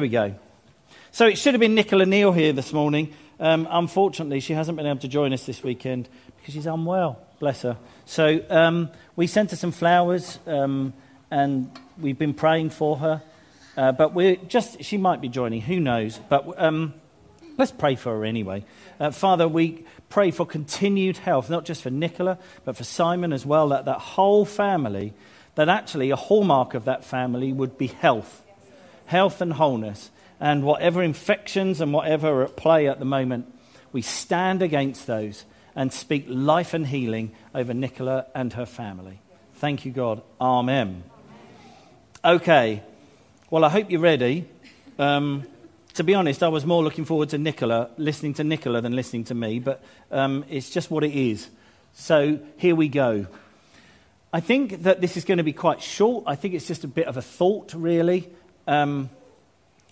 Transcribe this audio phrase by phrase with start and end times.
[0.00, 0.34] There we go.
[1.12, 3.12] So it should have been Nicola Neal here this morning.
[3.38, 6.08] Um, unfortunately, she hasn't been able to join us this weekend
[6.38, 7.18] because she's unwell.
[7.38, 7.76] Bless her.
[8.06, 10.94] So um, we sent her some flowers um,
[11.30, 13.22] and we've been praying for her.
[13.76, 16.18] Uh, but we're just, she might be joining, who knows.
[16.30, 16.94] But um,
[17.58, 18.64] let's pray for her anyway.
[18.98, 23.44] Uh, Father, we pray for continued health, not just for Nicola, but for Simon as
[23.44, 25.12] well, that that whole family,
[25.56, 28.46] that actually a hallmark of that family would be health,
[29.10, 30.10] health and wholeness.
[30.38, 33.52] And whatever infections and whatever are at play at the moment,
[33.92, 39.18] we stand against those and speak life and healing over Nicola and her family.
[39.54, 40.22] Thank you, God.
[40.40, 41.02] Amen.
[42.24, 42.82] Okay.
[43.50, 44.48] Well, I hope you're ready.
[44.98, 45.44] Um,
[45.94, 49.24] to be honest, I was more looking forward to Nicola, listening to Nicola than listening
[49.24, 51.48] to me, but um, it's just what it is.
[51.94, 53.26] So here we go.
[54.32, 56.24] I think that this is going to be quite short.
[56.26, 58.30] I think it's just a bit of a thought, really.
[58.66, 59.10] Um,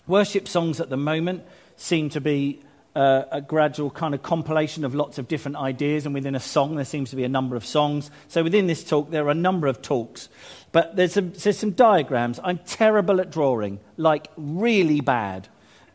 [0.07, 1.43] worship songs at the moment
[1.77, 2.61] seem to be
[2.95, 6.75] uh, a gradual kind of compilation of lots of different ideas, and within a song,
[6.75, 8.09] there seems to be a number of songs.
[8.27, 10.29] So within this talk, there are a number of talks.
[10.71, 12.39] But there's some, there's some diagrams.
[12.43, 15.47] I'm terrible at drawing, like really bad.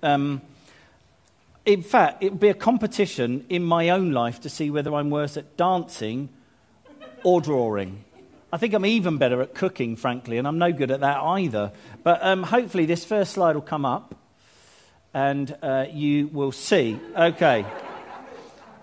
[0.03, 0.43] Um,
[1.65, 5.11] in fact, it would be a competition in my own life to see whether I'm
[5.11, 6.29] worse at dancing
[7.23, 8.05] or drawing.
[8.55, 11.73] I think I'm even better at cooking, frankly, and I'm no good at that either.
[12.05, 14.15] But um, hopefully, this first slide will come up
[15.13, 17.01] and uh, you will see.
[17.17, 17.67] Okay.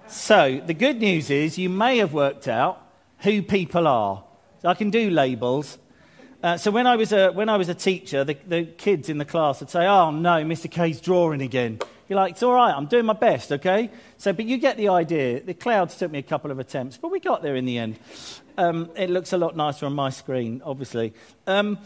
[0.08, 2.86] So, the good news is you may have worked out
[3.20, 4.26] who people are.
[4.62, 5.78] So I can do labels.
[6.44, 9.20] Uh, so when I was a, when I was a teacher, the, the kids in
[9.20, 10.70] the class would say, oh no, Mr.
[10.70, 11.80] K's drawing again.
[12.10, 13.90] You're like, it's all right, I'm doing my best, okay?
[14.18, 15.40] So, but you get the idea.
[15.40, 18.00] The clouds took me a couple of attempts, but we got there in the end.
[18.58, 21.14] Um, it looks a lot nicer on my screen, obviously.
[21.48, 21.80] Um,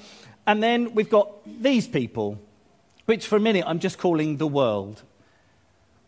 [0.48, 1.32] and then we've got
[1.62, 2.40] these people,
[3.06, 5.04] which for a minute I'm just calling the world.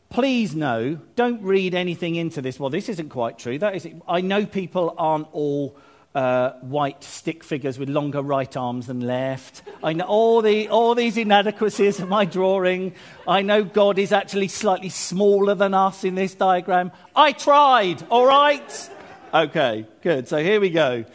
[0.10, 2.60] Please know, don't read anything into this.
[2.60, 3.60] Well, this isn't quite true.
[3.60, 5.76] That is, I know people aren't all
[6.16, 9.62] uh, white stick figures with longer right arms than left.
[9.84, 12.96] I know all, the, all these inadequacies of my drawing.
[13.28, 16.92] I know God is actually slightly smaller than us in this diagram.
[17.16, 18.90] I tried, all right?
[19.34, 20.28] Okay, good.
[20.28, 21.06] So here we go.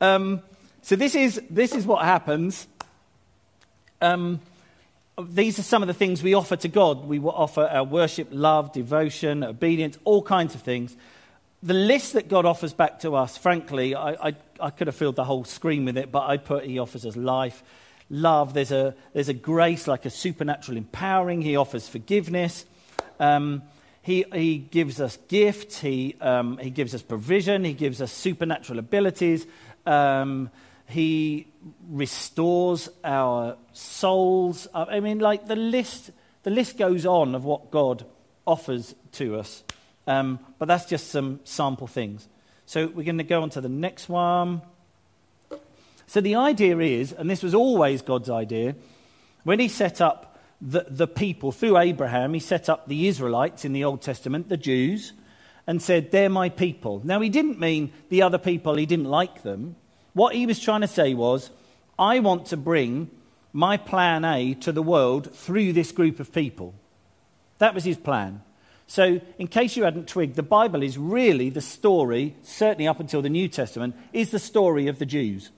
[0.00, 0.42] Um,
[0.82, 2.66] so this is, this is what happens.
[4.00, 4.40] Um,
[5.20, 7.06] these are some of the things we offer to God.
[7.06, 10.96] We offer our worship, love, devotion, obedience, all kinds of things
[11.62, 15.16] the list that God offers back to us, frankly, I, I, I, could have filled
[15.16, 17.62] the whole screen with it, but I put He offers us life,
[18.10, 18.54] love.
[18.54, 21.42] There's a, there's a grace like a supernatural empowering.
[21.42, 22.64] He offers forgiveness.
[23.18, 23.62] Um,
[24.08, 25.80] he, he gives us gifts.
[25.80, 27.62] He, um, he gives us provision.
[27.62, 29.46] He gives us supernatural abilities.
[29.84, 30.48] Um,
[30.86, 31.46] he
[31.90, 34.66] restores our souls.
[34.72, 36.10] I mean, like the list,
[36.42, 38.06] the list goes on of what God
[38.46, 39.62] offers to us.
[40.06, 42.26] Um, but that's just some sample things.
[42.64, 44.62] So we're going to go on to the next one.
[46.06, 48.74] So the idea is, and this was always God's idea,
[49.44, 50.27] when he set up
[50.60, 54.56] the, the people through Abraham, he set up the Israelites in the Old Testament, the
[54.56, 55.12] Jews,
[55.66, 57.00] and said, They're my people.
[57.04, 59.76] Now, he didn't mean the other people, he didn't like them.
[60.14, 61.50] What he was trying to say was,
[61.98, 63.10] I want to bring
[63.52, 66.74] my plan A to the world through this group of people.
[67.58, 68.42] That was his plan.
[68.86, 73.20] So, in case you hadn't twigged, the Bible is really the story, certainly up until
[73.20, 75.50] the New Testament, is the story of the Jews.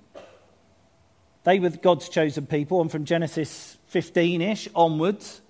[1.44, 5.40] They were God's chosen people, and from Genesis 15 ish onwards,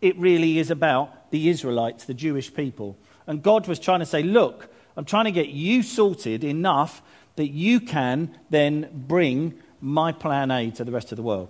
[0.00, 2.96] it really is about the Israelites, the Jewish people.
[3.26, 7.02] And God was trying to say, Look, I'm trying to get you sorted enough
[7.36, 11.48] that you can then bring my plan A to the rest of the world.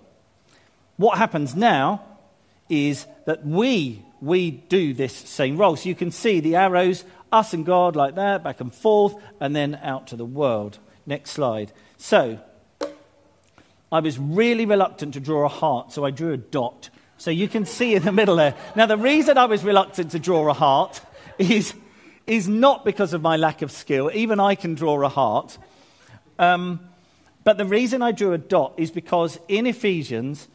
[0.96, 2.02] What happens now
[2.68, 5.76] is that we we do this same role.
[5.76, 9.54] So you can see the arrows, us and God, like that, back and forth, and
[9.54, 10.78] then out to the world.
[11.04, 11.72] Next slide.
[11.98, 12.40] So,
[13.96, 16.90] I was really reluctant to draw a heart, so I drew a dot.
[17.16, 18.54] So you can see in the middle there.
[18.74, 21.00] Now, the reason I was reluctant to draw a heart
[21.38, 21.72] is,
[22.26, 24.10] is not because of my lack of skill.
[24.12, 25.56] Even I can draw a heart.
[26.38, 26.80] Um,
[27.42, 30.46] but the reason I drew a dot is because in Ephesians,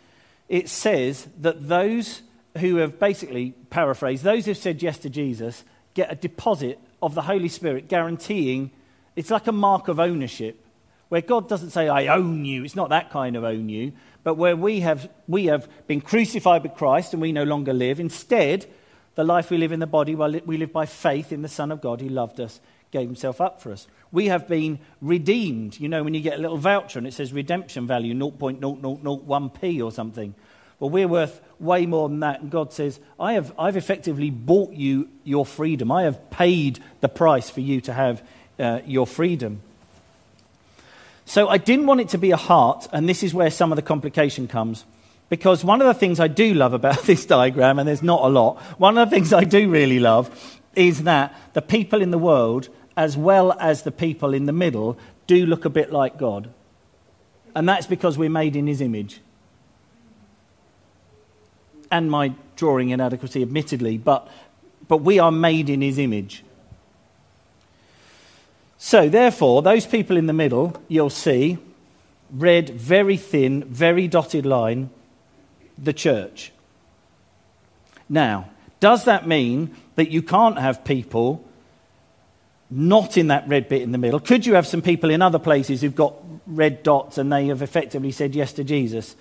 [0.47, 2.21] it says that those
[2.59, 5.63] who have basically paraphrased, those who've said yes to Jesus
[5.95, 8.69] get a deposit of the Holy Spirit guaranteeing
[9.15, 10.60] it's like a mark of ownership
[11.11, 12.63] where God doesn't say, I own you.
[12.63, 13.91] It's not that kind of own you,
[14.23, 17.99] but where we have, we have been crucified with Christ and we no longer live.
[17.99, 18.65] Instead,
[19.15, 21.69] the life we live in the body, well, we live by faith in the Son
[21.69, 22.61] of God who loved us,
[22.91, 23.87] gave himself up for us.
[24.13, 25.81] We have been redeemed.
[25.81, 29.91] You know, when you get a little voucher and it says redemption value 0.0001p or
[29.91, 30.33] something.
[30.79, 32.39] well, we're worth way more than that.
[32.39, 35.91] And God says, I have, I've effectively bought you your freedom.
[35.91, 38.23] I have paid the price for you to have
[38.57, 39.61] uh, your freedom.
[41.31, 43.77] So I didn't want it to be a heart, and this is where some of
[43.77, 44.83] the complication comes.
[45.29, 48.27] Because one of the things I do love about this diagram, and there's not a
[48.27, 52.17] lot, one of the things I do really love is that the people in the
[52.17, 52.67] world,
[52.97, 56.49] as well as the people in the middle, do look a bit like God.
[57.55, 59.21] And that's because we're made in his image.
[61.89, 64.27] And my drawing inadequacy, admittedly, but,
[64.89, 66.43] but we are made in his image.
[68.83, 71.59] So, therefore, those people in the middle, you'll see,
[72.31, 74.89] red, very thin, very dotted line,
[75.77, 76.51] the church.
[78.09, 78.49] Now,
[78.79, 81.47] does that mean that you can't have people
[82.71, 84.19] not in that red bit in the middle?
[84.19, 86.15] Could you have some people in other places who've got
[86.47, 89.15] red dots and they have effectively said yes to Jesus,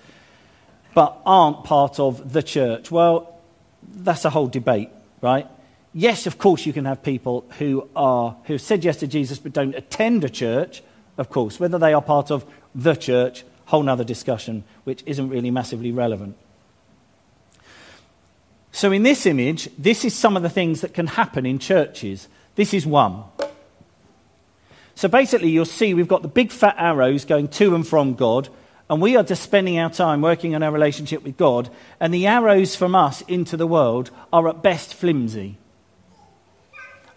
[0.95, 2.89] but aren't part of the church?
[2.89, 3.39] Well,
[3.83, 4.89] that's a whole debate,
[5.21, 5.47] right?
[5.93, 9.39] Yes, of course, you can have people who are who have said yes to Jesus
[9.39, 10.83] but don't attend a church.
[11.17, 15.51] Of course, whether they are part of the church, whole other discussion, which isn't really
[15.51, 16.37] massively relevant.
[18.71, 22.29] So, in this image, this is some of the things that can happen in churches.
[22.55, 23.23] This is one.
[24.95, 28.47] So, basically, you'll see we've got the big fat arrows going to and from God,
[28.89, 32.27] and we are just spending our time working on our relationship with God, and the
[32.27, 35.57] arrows from us into the world are at best flimsy.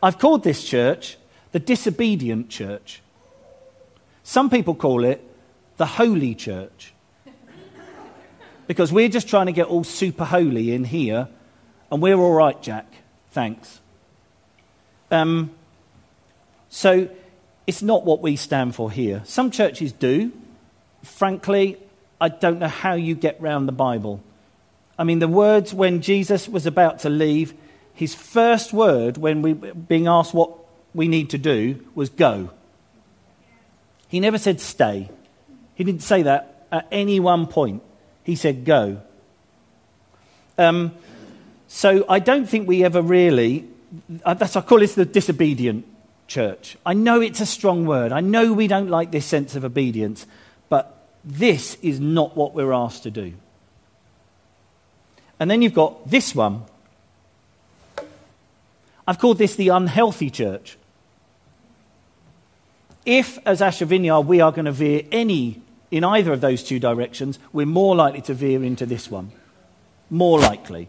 [0.04, 1.16] I've called this church
[1.52, 3.00] the disobedient church.
[4.22, 5.24] Some people call it
[5.78, 6.92] the holy church.
[8.66, 11.28] because we're just trying to get all super holy in here
[11.90, 12.86] and we're all right, Jack.
[13.30, 13.80] Thanks.
[15.10, 15.52] Um,
[16.68, 17.08] so
[17.66, 19.22] it's not what we stand for here.
[19.24, 20.32] Some churches do.
[21.02, 21.78] Frankly,
[22.20, 24.22] I don't know how you get round the Bible.
[24.98, 27.54] I mean, the words when Jesus was about to leave,
[27.94, 30.50] his first word when we being asked what
[30.94, 32.50] we need to do was go.
[34.08, 35.10] He never said stay.
[35.74, 37.82] He didn't say that at any one point.
[38.22, 39.00] He said go.
[40.58, 40.92] Um,
[41.68, 43.68] so I don't think we ever really,
[44.24, 45.84] uh, that's, I call this the disobedient
[46.26, 46.76] church.
[46.86, 48.12] I know it's a strong word.
[48.12, 50.26] I know we don't like this sense of obedience,
[50.68, 53.34] but this is not what we're asked to do.
[55.40, 56.62] And then you've got this one.
[59.06, 60.76] I've called this the unhealthy church.
[63.04, 65.60] If, as Ashford Vineyard, we are going to veer any
[65.94, 69.30] in either of those two directions, we're more likely to veer into this one.
[70.10, 70.88] More likely.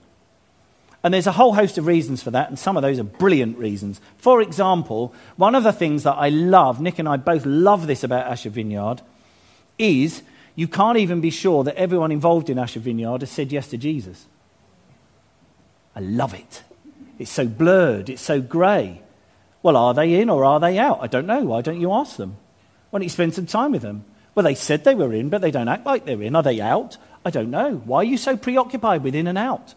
[1.03, 3.59] And there's a whole host of reasons for that, and some of those are brilliant
[3.59, 4.01] reasons.
[4.17, 8.03] For example, one of the things that I love, Nick and I both love this
[8.03, 9.03] about Ashford Vineyard,
[9.77, 10.23] is
[10.55, 13.77] you can't even be sure that everyone involved in Ashford Vineyard has said yes to
[13.77, 14.25] Jesus.
[15.95, 16.63] I love it.
[17.17, 19.01] It's so blurred, it's so grey.
[19.63, 20.99] Well, are they in or are they out?
[21.01, 21.43] I don't know.
[21.43, 22.37] Why don't you ask them?
[22.89, 24.05] Why don't you spend some time with them?
[24.35, 26.35] Well, they said they were in, but they don't act like they're in.
[26.35, 26.97] Are they out?
[27.25, 27.77] I don't know.
[27.85, 29.73] Why are you so preoccupied with in and out?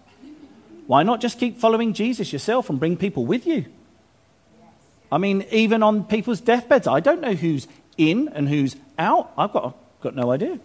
[0.87, 3.67] Why not just keep following Jesus yourself and bring people with you?
[5.11, 7.67] I mean, even on people's deathbeds, I don't know who's
[7.97, 9.33] in and who's out.
[9.39, 10.59] I've got, got no idea.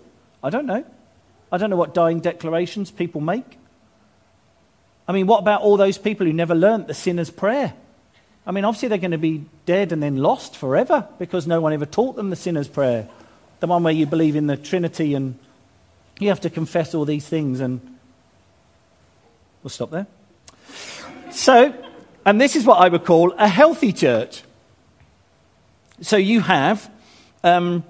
[0.43, 0.83] I don't know.
[1.51, 3.57] I don't know what dying declarations people make.
[5.07, 7.73] I mean, what about all those people who never learnt the sinner's prayer?
[8.45, 11.73] I mean, obviously they're going to be dead and then lost forever because no one
[11.73, 13.07] ever taught them the sinner's prayer.
[13.59, 15.37] The one where you believe in the Trinity and
[16.19, 17.93] you have to confess all these things and
[19.63, 20.07] We'll stop there.
[21.31, 21.73] So,
[22.25, 24.43] and this is what I would call a healthy church.
[26.01, 26.91] So you have
[27.45, 27.85] um,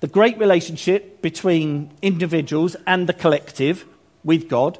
[0.00, 3.86] the great relationship between individuals and the collective
[4.24, 4.78] with God,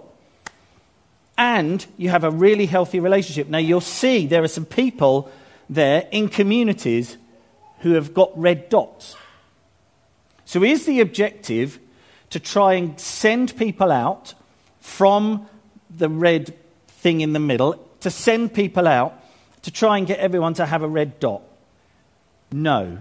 [1.38, 3.49] and you have a really healthy relationship.
[3.49, 5.31] Now, you'll see there are some people
[5.69, 7.16] there in communities
[7.81, 9.16] who have got red dots.
[10.45, 11.78] So, is the objective
[12.31, 14.35] to try and send people out
[14.81, 15.49] from
[15.90, 16.55] the red
[16.88, 19.21] thing in the middle to send people out
[19.62, 21.43] to try and get everyone to have a red dot?
[22.52, 22.99] No,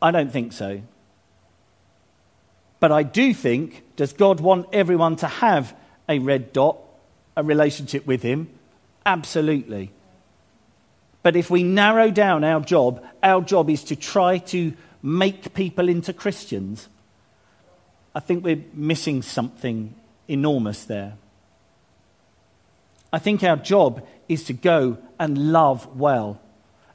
[0.00, 0.80] I don't think so.
[2.80, 5.74] But I do think, does God want everyone to have
[6.08, 6.78] a red dot,
[7.36, 8.48] a relationship with Him?
[9.06, 9.90] Absolutely.
[11.22, 15.88] But if we narrow down our job, our job is to try to make people
[15.88, 16.88] into Christians.
[18.14, 19.94] I think we're missing something
[20.28, 21.14] enormous there.
[23.12, 26.40] I think our job is to go and love well.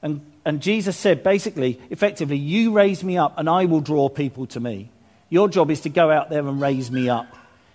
[0.01, 4.46] And, and Jesus said, basically, effectively, you raise me up and I will draw people
[4.48, 4.91] to me.
[5.29, 7.27] Your job is to go out there and raise me up.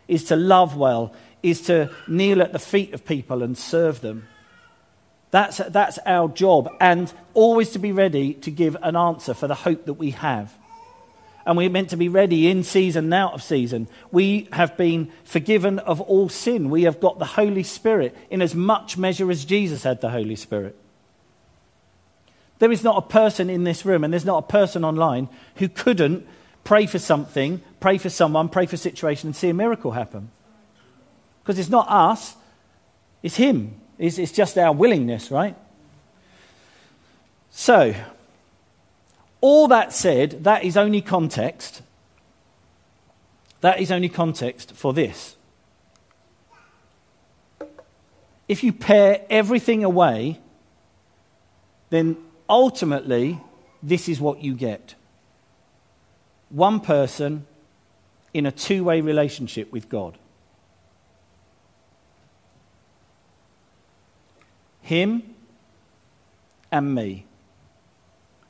[0.09, 1.14] is to love well,
[1.45, 4.27] is to kneel at the feet of people and serve them.
[5.31, 9.55] That's, that's our job, and always to be ready to give an answer for the
[9.55, 10.57] hope that we have.
[11.45, 13.89] And we're meant to be ready in season and out of season.
[14.11, 16.71] We have been forgiven of all sin.
[16.71, 20.37] We have got the Holy Spirit in as much measure as Jesus had the Holy
[20.37, 20.79] Spirit.
[22.61, 25.69] There is not a person in this room, and there's not a person online who
[25.69, 26.27] couldn't
[26.63, 30.31] pray for something, pray for someone, pray for a situation, and see a miracle happen.
[31.45, 32.37] Because it's not us,
[33.23, 33.75] it's Him.
[33.99, 35.55] It's, it's just our willingness, right?
[37.51, 37.95] So,
[39.43, 41.83] all that said, that is only context.
[43.61, 45.37] That is only context for this.
[48.49, 50.41] If you pare everything away,
[51.91, 52.17] then
[52.49, 53.41] ultimately,
[53.83, 54.95] this is what you get
[56.55, 57.47] one person
[58.33, 60.17] in a two way relationship with God.
[64.85, 65.35] Him
[66.71, 67.25] and me.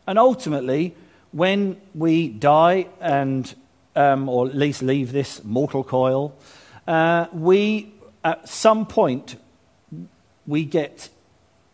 [0.04, 0.96] And ultimately,
[1.30, 3.54] when we die and,
[3.94, 6.36] um, or at least leave this mortal coil,
[6.88, 7.92] uh, we,
[8.24, 9.36] at some point,
[10.44, 11.08] we get,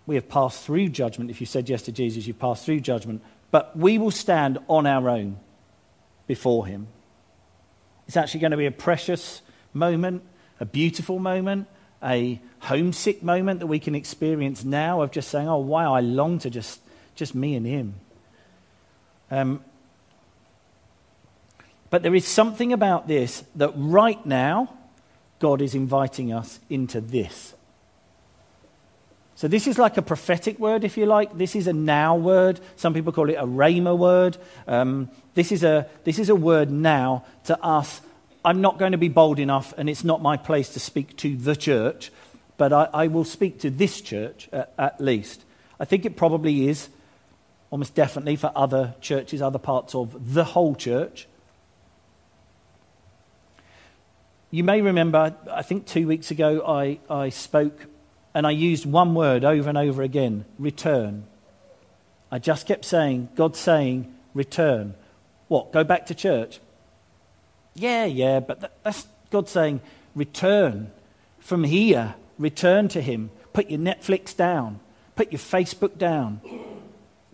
[0.05, 1.31] we have passed through judgment.
[1.31, 3.23] If you said yes to Jesus, you've passed through judgment.
[3.51, 5.39] But we will stand on our own
[6.27, 6.87] before Him.
[8.07, 9.41] It's actually going to be a precious
[9.73, 10.23] moment,
[10.61, 11.67] a beautiful moment,
[12.03, 16.39] a homesick moment that we can experience now of just saying, oh, wow, I long
[16.41, 16.81] to just,
[17.15, 17.95] just me and Him.
[19.31, 19.65] Um,
[21.91, 24.75] but there is something about this that right now,
[25.39, 27.55] God is inviting us into this.
[29.35, 31.37] So, this is like a prophetic word, if you like.
[31.37, 32.61] This is a now word.
[32.77, 34.37] Some people call it a rhema word.
[34.67, 38.03] Um, this, is a, this is a word now to us.
[38.45, 41.37] I'm not going to be bold enough, and it's not my place to speak to
[41.37, 42.11] the church,
[42.57, 45.45] but I, I will speak to this church at, at least.
[45.79, 46.89] I think it probably is,
[47.71, 51.27] almost definitely, for other churches, other parts of the whole church.
[54.51, 57.87] You may remember, I think two weeks ago, I, I spoke
[58.35, 61.25] and I used one word over and over again return.
[62.33, 64.95] I just kept saying, God saying, return.
[65.49, 66.61] What, go back to church?
[67.81, 69.81] Yeah, yeah, but that's God saying,
[70.15, 70.91] return
[71.39, 73.31] from here, return to Him.
[73.53, 74.81] Put your Netflix down,
[75.17, 76.41] put your Facebook down,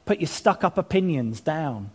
[0.04, 1.90] put your stuck up opinions down,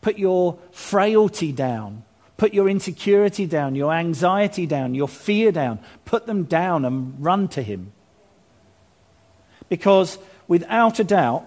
[0.00, 2.02] put your frailty down,
[2.36, 5.78] Put your insecurity down, your anxiety down, your fear down.
[6.04, 7.92] Put them down and run to Him.
[9.68, 11.44] Because without a doubt,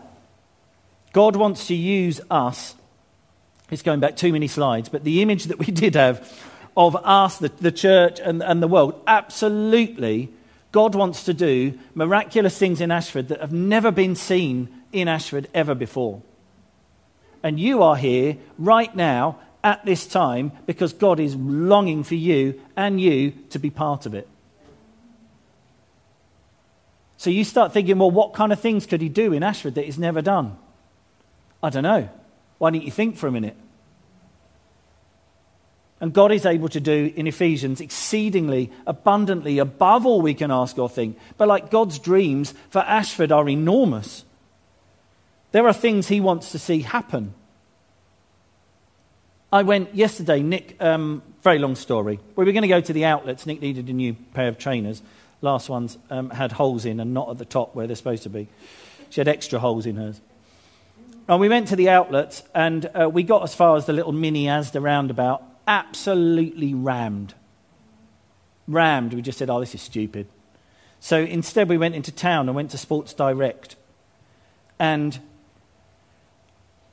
[1.13, 2.75] God wants to use us.
[3.72, 6.28] It's going back too many slides, but the image that we did have
[6.76, 10.30] of us, the, the church, and, and the world, absolutely,
[10.72, 15.48] God wants to do miraculous things in Ashford that have never been seen in Ashford
[15.54, 16.22] ever before.
[17.44, 22.62] And you are here right now at this time because God is longing for you
[22.76, 24.28] and you to be part of it.
[27.18, 29.86] So you start thinking, well, what kind of things could he do in Ashford that
[29.86, 30.58] he's never done?
[31.62, 32.10] I don't know.
[32.60, 33.58] Why don't you think for a minute?
[36.01, 40.78] And God is able to do in Ephesians exceedingly, abundantly, above all we can ask
[40.78, 41.18] or think.
[41.38, 44.24] But like God's dreams for Ashford are enormous.
[45.51, 47.34] There are things he wants to see happen.
[49.51, 52.20] I went yesterday, Nick, um, very long story.
[52.36, 53.46] We were going to go to the outlets.
[53.46, 55.01] Nick needed a new pair of trainers.
[55.42, 58.30] Last ones um, had holes in and not at the top where they're supposed to
[58.30, 58.48] be.
[59.10, 60.22] She had extra holes in hers.
[61.30, 64.12] And we went to the outlets and uh, we got as far as the little
[64.12, 67.36] mini Asda roundabout, absolutely rammed.
[68.68, 69.14] Rammed.
[69.14, 70.28] We just said, oh, this is stupid.
[71.00, 73.76] So instead, we went into town and went to Sports Direct.
[74.80, 75.20] And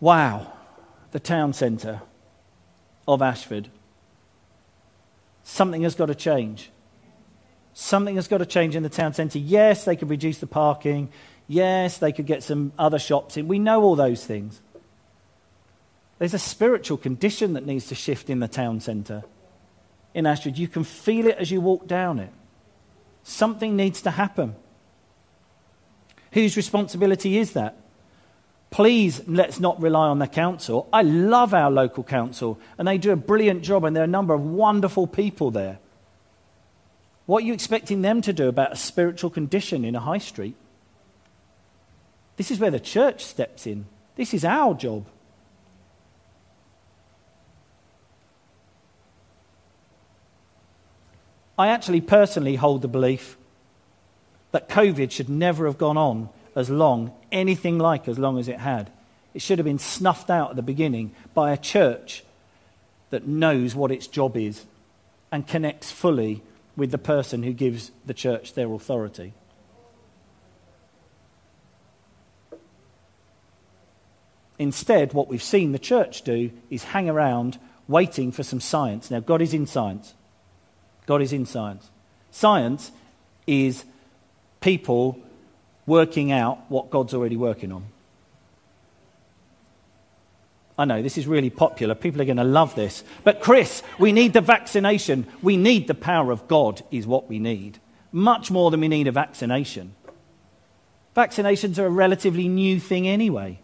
[0.01, 0.53] wow,
[1.13, 2.03] the town centre
[3.09, 3.71] of Ashford.
[5.45, 6.71] Something has got to change.
[7.73, 9.39] Something has got to change in the town centre.
[9.39, 11.09] Yes, they could reduce the parking.
[11.49, 13.49] Yes, they could get some other shops in.
[13.49, 14.61] We know all those things.
[16.19, 19.23] There's a spiritual condition that needs to shift in the town centre
[20.15, 20.57] in Ashford.
[20.57, 22.31] You can feel it as you walk down it.
[23.23, 24.57] Something needs to happen.
[26.33, 27.77] Whose responsibility is that?
[28.71, 30.89] Please let's not rely on the council.
[30.93, 34.09] I love our local council, and they do a brilliant job, and there are a
[34.09, 35.79] number of wonderful people there.
[37.27, 40.57] What are you expecting them to do about a spiritual condition in a high street?
[42.37, 43.87] This is where the church steps in.
[44.17, 45.07] This is our job.
[51.59, 53.37] I actually personally hold the belief
[54.53, 58.59] that COVID should never have gone on as long, anything like as long as it
[58.59, 58.91] had.
[59.35, 62.25] It should have been snuffed out at the beginning by a church
[63.11, 64.65] that knows what its job is
[65.33, 66.43] and connects fully
[66.77, 69.33] with the person who gives the church their authority.
[74.59, 77.59] Instead, what we've seen the church do is hang around
[77.89, 79.11] waiting for some science.
[79.11, 80.15] Now, God is in science.
[81.07, 81.91] God is in science.
[82.31, 82.91] Science
[83.47, 83.85] is
[84.61, 85.21] people
[85.87, 87.87] working out what God's already working on.
[90.79, 91.95] I know this is really popular.
[91.95, 93.03] People are going to love this.
[93.25, 95.27] But, Chris, we need the vaccination.
[95.43, 97.79] We need the power of God, is what we need.
[98.13, 99.95] Much more than we need a vaccination.
[101.17, 103.59] Vaccinations are a relatively new thing anyway.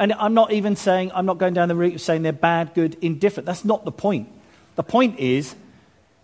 [0.00, 2.72] And I'm not even saying, I'm not going down the route of saying they're bad,
[2.72, 3.44] good, indifferent.
[3.44, 4.30] That's not the point.
[4.76, 5.54] The point is,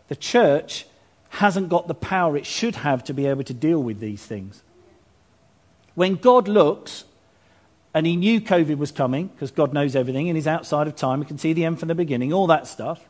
[0.09, 0.87] the church
[1.28, 4.62] hasn't got the power it should have to be able to deal with these things.
[5.95, 7.04] When God looks,
[7.92, 11.21] and he knew COVID was coming, because God knows everything and he's outside of time,
[11.21, 13.06] he can see the end from the beginning, all that stuff.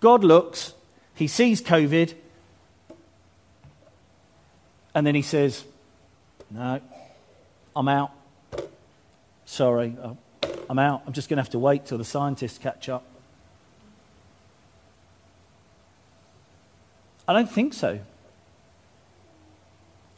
[0.00, 0.74] God looks,
[1.14, 2.12] he sees COVID,
[4.94, 5.64] and then he says,
[6.50, 6.82] No,
[7.74, 8.15] I'm out.
[9.46, 10.14] Sorry, uh,
[10.68, 11.02] I'm out.
[11.06, 13.04] I'm just going to have to wait till the scientists catch up.
[17.26, 18.00] I don't think so.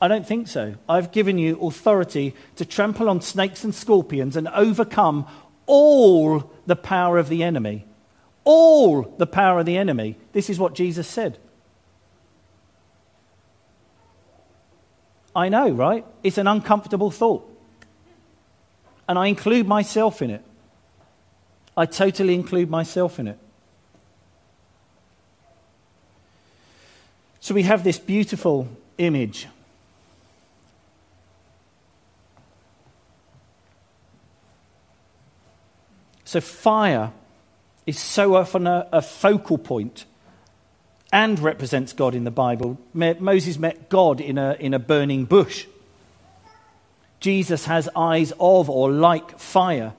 [0.01, 0.75] I don't think so.
[0.89, 5.27] I've given you authority to trample on snakes and scorpions and overcome
[5.67, 7.85] all the power of the enemy.
[8.45, 10.17] All the power of the enemy.
[10.33, 11.38] This is what Jesus said.
[15.37, 16.07] I know, right?
[16.23, 17.48] It's an uncomfortable thought
[19.09, 20.44] and I include myself in it.
[21.77, 23.38] I totally include myself in it.
[27.40, 28.68] So we have this beautiful
[28.99, 29.47] image.
[36.25, 37.12] So fire
[37.87, 40.05] is so often a, a, focal point
[41.11, 42.77] and represents God in the Bible.
[42.92, 45.64] Moses met God in a, in a burning bush.
[47.20, 49.92] Jesus has eyes of or like fire.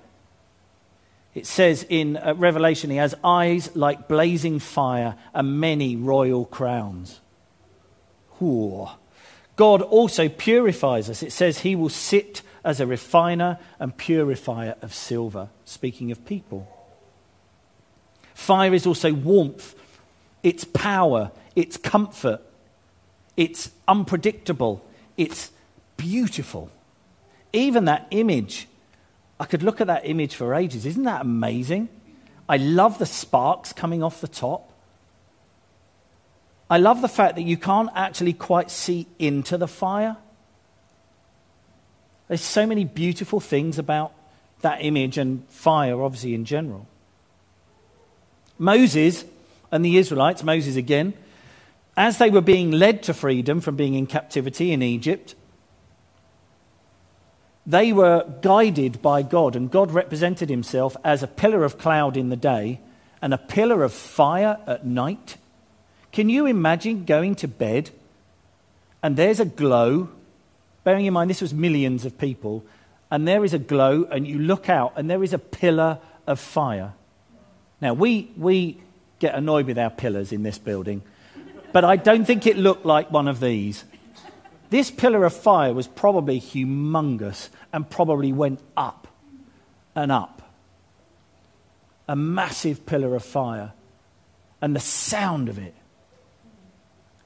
[1.35, 7.19] It says in uh, Revelation, he has eyes like blazing fire and many royal crowns.
[8.41, 8.87] Ooh.
[9.55, 11.21] God also purifies us.
[11.21, 16.67] It says he will sit as a refiner and purifier of silver, speaking of people.
[18.33, 19.75] Fire is also warmth,
[20.43, 22.41] it's power, it's comfort,
[23.35, 24.85] it's unpredictable,
[25.17, 25.51] it's
[25.97, 26.71] beautiful.
[27.53, 28.67] Even that image,
[29.39, 30.85] I could look at that image for ages.
[30.85, 31.89] Isn't that amazing?
[32.47, 34.71] I love the sparks coming off the top.
[36.69, 40.17] I love the fact that you can't actually quite see into the fire.
[42.27, 44.13] There's so many beautiful things about
[44.61, 46.87] that image and fire, obviously, in general.
[48.59, 49.25] Moses
[49.71, 51.13] and the Israelites, Moses again,
[51.97, 55.33] as they were being led to freedom from being in captivity in Egypt,
[57.69, 62.29] they were guided by God, and God represented himself as a pillar of cloud in
[62.29, 62.79] the day
[63.21, 65.37] and a pillar of fire at night.
[66.11, 67.91] Can you imagine going to bed
[69.03, 70.09] and there's a glow?
[70.83, 72.65] Bearing in mind, this was millions of people,
[73.11, 76.39] and there is a glow, and you look out, and there is a pillar of
[76.39, 76.93] fire.
[77.81, 78.81] Now, we, we
[79.19, 81.03] get annoyed with our pillars in this building,
[81.71, 83.83] but I don't think it looked like one of these.
[84.69, 89.07] This pillar of fire was probably humongous and probably went up
[89.95, 90.41] and up.
[92.07, 93.73] A massive pillar of fire.
[94.61, 95.73] And the sound of it,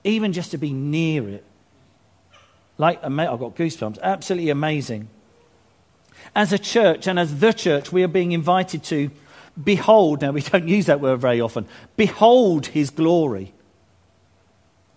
[0.03, 1.43] even just to be near it,
[2.77, 5.09] like I've got goosebumps, absolutely amazing.
[6.35, 9.09] As a church and as the church, we are being invited to
[9.61, 13.53] behold, now we don't use that word very often, behold his glory,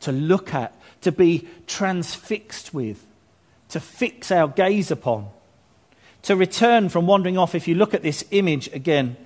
[0.01, 3.07] to look at, to be transfixed with,
[3.69, 5.29] to fix our gaze upon
[6.27, 9.17] to return from wandering off, if you look at this image again,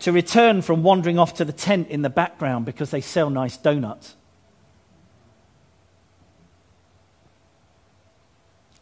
[0.00, 3.56] to return from wandering off to the tent in the background because they sell nice
[3.56, 4.14] donuts.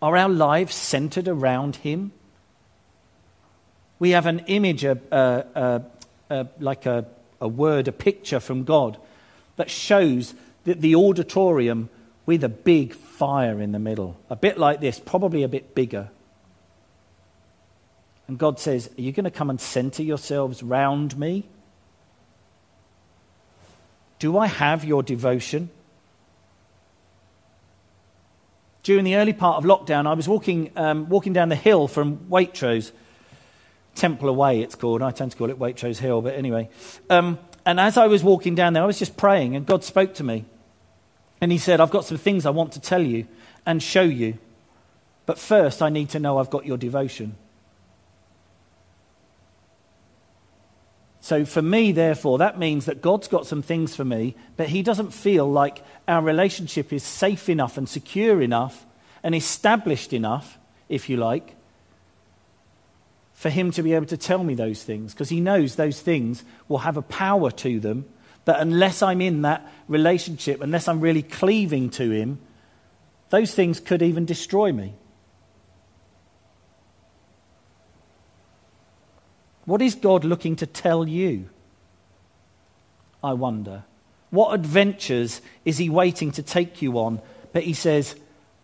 [0.02, 2.10] Are our lives centered around Him?
[4.00, 5.82] We have an image, a, a,
[6.34, 7.06] a, like a,
[7.40, 8.98] a word, a picture from God
[9.54, 10.34] that shows
[10.74, 11.88] the auditorium
[12.26, 14.18] with a big fire in the middle.
[14.30, 16.10] A bit like this, probably a bit bigger.
[18.28, 21.48] And God says, Are you going to come and center yourselves round me?
[24.20, 25.70] Do I have your devotion?
[28.82, 32.18] During the early part of lockdown, I was walking, um, walking down the hill from
[32.30, 32.92] Waitrose,
[33.94, 35.02] Templar Way, it's called.
[35.02, 36.70] I tend to call it Waitrose Hill, but anyway.
[37.10, 40.14] Um, and as I was walking down there, I was just praying, and God spoke
[40.14, 40.44] to me.
[41.40, 43.26] And He said, I've got some things I want to tell you
[43.66, 44.38] and show you.
[45.26, 47.36] But first, I need to know I've got your devotion.
[51.20, 54.82] So, for me, therefore, that means that God's got some things for me, but He
[54.82, 58.86] doesn't feel like our relationship is safe enough and secure enough
[59.22, 61.54] and established enough, if you like,
[63.34, 66.42] for Him to be able to tell me those things, because He knows those things
[66.68, 68.06] will have a power to them
[68.44, 72.40] that unless I'm in that relationship, unless I'm really cleaving to Him,
[73.30, 74.94] those things could even destroy me.
[79.64, 81.48] What is God looking to tell you?
[83.22, 83.84] I wonder.
[84.30, 87.20] What adventures is He waiting to take you on?
[87.52, 88.16] But He says,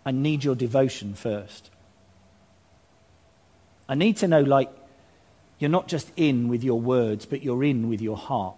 [0.05, 1.71] I need your devotion first.
[3.89, 4.71] I need to know, like,
[5.59, 8.57] you're not just in with your words, but you're in with your heart.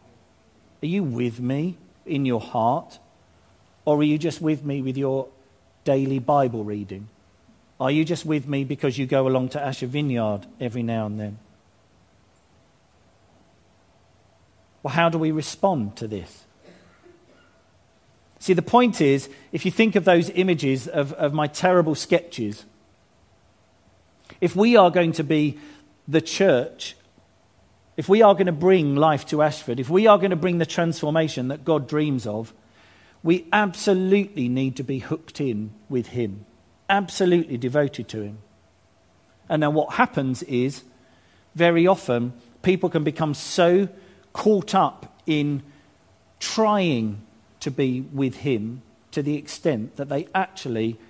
[0.83, 2.99] Are you with me in your heart?
[3.85, 5.29] Or are you just with me with your
[5.85, 7.09] daily Bible reading?
[7.81, 11.19] Are you just with me because you go along to Ashford Vineyard every now and
[11.19, 11.39] then?
[14.83, 16.45] Well, how do we respond to this?
[18.41, 22.65] See, the point is, if you think of those images of, of my terrible sketches,
[24.41, 25.59] if we are going to be
[26.07, 26.95] the church,
[27.99, 30.59] if we are going to bring life to Ashford, if we are going to bring
[30.59, 32.55] the transformation that God dreams of,
[33.25, 36.47] we absolutely need to be hooked in with Him,
[36.89, 38.39] absolutely devoted to Him.
[39.49, 40.85] And now, what happens is,
[41.57, 43.89] very often, people can become so
[44.33, 45.65] caught up in
[46.39, 47.21] trying
[47.59, 51.01] to be with Him to the extent that they actually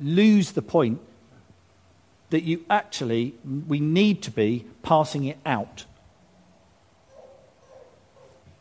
[0.00, 1.00] lose the point
[2.30, 5.84] that you actually, we need to be passing it out.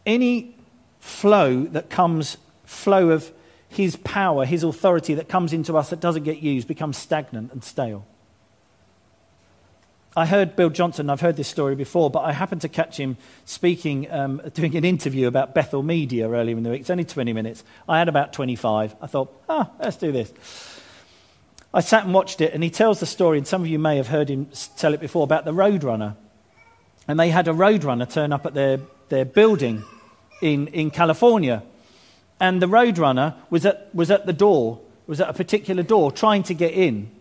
[0.05, 0.55] Any
[0.99, 3.32] flow that comes, flow of
[3.67, 7.63] His power, His authority that comes into us that doesn't get used becomes stagnant and
[7.63, 8.05] stale.
[10.17, 13.15] I heard Bill Johnson, I've heard this story before, but I happened to catch him
[13.45, 16.82] speaking, um, doing an interview about Bethel Media earlier in the week.
[16.82, 17.63] It's only 20 minutes.
[17.88, 18.95] I had about 25.
[19.01, 20.34] I thought, ah, let's do this.
[21.73, 23.97] I sat and watched it, and he tells the story, and some of you may
[23.97, 26.15] have heard him tell it before, about the Roadrunner.
[27.08, 28.79] And they had a Roadrunner turn up at their,
[29.10, 29.84] their building
[30.41, 31.62] in, in California.
[32.39, 36.41] And the Roadrunner was at, was at the door, was at a particular door, trying
[36.43, 37.12] to get in.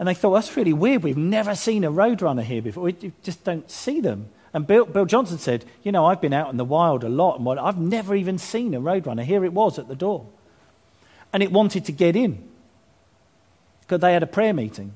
[0.00, 1.04] And they thought, that's really weird.
[1.04, 2.82] We've never seen a roadrunner here before.
[2.82, 4.28] We just don't see them.
[4.52, 7.38] And Bill, Bill, Johnson said, You know, I've been out in the wild a lot,
[7.38, 9.22] and I've never even seen a roadrunner.
[9.22, 10.26] Here it was at the door.
[11.32, 12.48] And it wanted to get in
[13.84, 14.94] because they had a prayer meeting.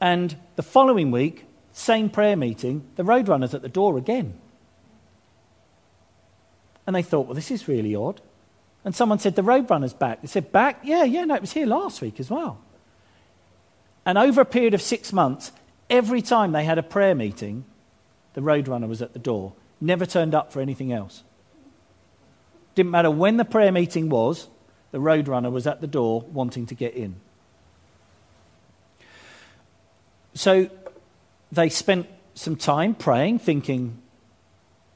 [0.00, 4.34] And the following week, same prayer meeting, the roadrunner's at the door again.
[6.86, 8.20] And they thought, Well, this is really odd.
[8.84, 10.20] And someone said, The roadrunner's back.
[10.20, 10.80] They said, Back?
[10.82, 12.58] Yeah, yeah, no, it was here last week as well.
[14.04, 15.52] And over a period of six months,
[15.88, 17.64] every time they had a prayer meeting,
[18.34, 21.22] the roadrunner was at the door, never turned up for anything else.
[22.74, 24.48] Didn't matter when the prayer meeting was,
[24.94, 27.16] the roadrunner was at the door wanting to get in.
[30.34, 30.70] So
[31.50, 34.00] they spent some time praying, thinking,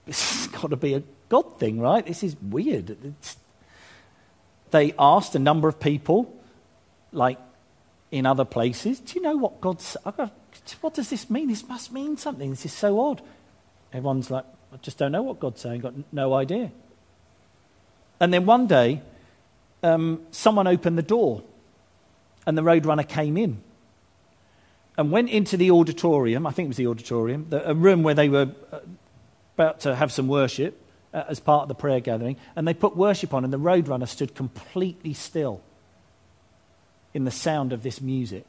[0.06, 2.06] this has got to be a God thing, right?
[2.06, 2.90] This is weird.
[2.90, 3.38] It's...
[4.70, 6.32] They asked a number of people,
[7.10, 7.40] like
[8.12, 9.00] in other places.
[9.00, 9.96] Do you know what God's.
[10.80, 11.48] What does this mean?
[11.48, 12.50] This must mean something.
[12.50, 13.20] This is so odd.
[13.92, 16.70] Everyone's like, I just don't know what God's saying, got no idea.
[18.20, 19.02] And then one day,
[19.82, 21.42] um, someone opened the door,
[22.46, 23.62] and the roadrunner came in
[24.96, 26.46] and went into the auditorium.
[26.46, 28.80] I think it was the auditorium, the, a room where they were uh,
[29.54, 30.80] about to have some worship
[31.14, 32.36] uh, as part of the prayer gathering.
[32.56, 35.62] And they put worship on, and the roadrunner stood completely still
[37.14, 38.44] in the sound of this music.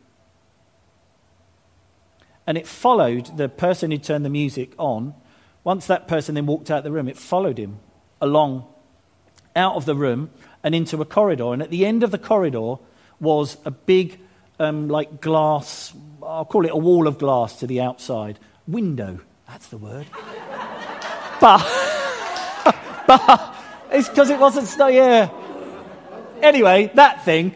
[2.47, 5.13] And it followed the person who turned the music on.
[5.63, 7.79] Once that person then walked out of the room, it followed him
[8.19, 8.65] along
[9.55, 10.31] out of the room
[10.63, 11.53] and into a corridor.
[11.53, 12.75] And at the end of the corridor
[13.19, 14.19] was a big,
[14.59, 15.93] um, like glass,
[16.23, 18.39] I'll call it a wall of glass to the outside.
[18.67, 20.07] Window, that's the word.
[21.41, 21.59] but,
[23.07, 23.55] but
[23.91, 25.29] it's because it wasn't, snow, yeah.
[26.41, 27.55] Anyway, that thing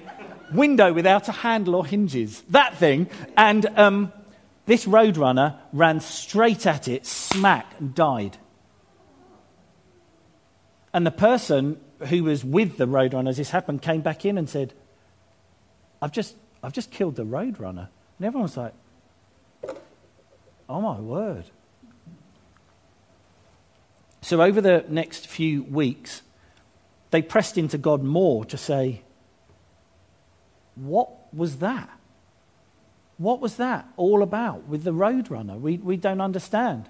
[0.54, 2.42] window without a handle or hinges.
[2.50, 3.10] That thing.
[3.36, 4.14] And um,
[4.66, 8.38] this roadrunner ran straight at it, smack, and died.
[10.94, 14.50] And the person who was with the roadrunner as this happened came back in and
[14.50, 14.74] said,
[16.02, 17.88] I've just, I've just killed the roadrunner.
[18.18, 18.74] And everyone was like,
[20.70, 21.46] oh my word.
[24.22, 26.22] So over the next few weeks,
[27.12, 29.02] they pressed into God more to say,
[30.76, 31.90] what was that?
[33.18, 35.60] What was that all about with the roadrunner?
[35.60, 36.90] We, we don't understand.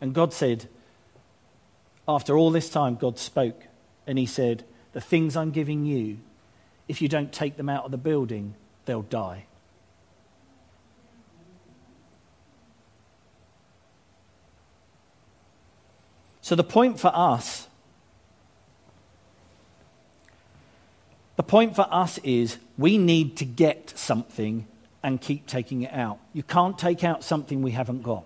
[0.00, 0.68] And God said,
[2.06, 3.62] after all this time, God spoke
[4.06, 6.18] and he said, The things I'm giving you,
[6.88, 9.46] if you don't take them out of the building, they'll die.
[16.42, 17.68] So the point for us,
[21.36, 24.66] the point for us is we need to get something
[25.02, 26.18] and keep taking it out.
[26.34, 28.24] You can't take out something we haven't got.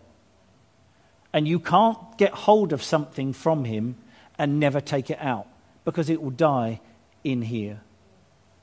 [1.32, 3.96] And you can't get hold of something from him
[4.38, 5.46] and never take it out
[5.84, 6.80] because it will die
[7.24, 7.80] in here.